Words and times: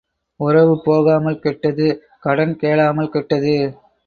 உறவு 0.39 0.73
போகாமல் 0.81 1.39
கெட்டது 1.39 1.87
கடன் 2.19 2.55
கேளாமல் 2.57 3.09
கெட்டது. 3.09 3.55